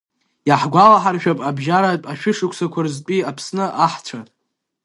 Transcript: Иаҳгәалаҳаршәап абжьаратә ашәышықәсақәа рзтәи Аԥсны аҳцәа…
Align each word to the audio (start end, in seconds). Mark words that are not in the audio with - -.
Иаҳгәалаҳаршәап 0.49 1.39
абжьаратә 1.49 2.07
ашәышықәсақәа 2.11 2.79
рзтәи 2.85 3.27
Аԥсны 3.29 3.65
аҳцәа… 3.85 4.19